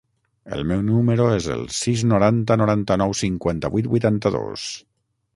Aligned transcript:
El 0.55 0.63
meu 0.69 0.79
número 0.85 1.25
es 1.33 1.49
el 1.55 1.59
sis, 1.79 2.03
noranta, 2.11 2.57
noranta-nou, 2.61 3.13
cinquanta-vuit, 3.19 3.91
vuitanta-dos. 3.93 4.65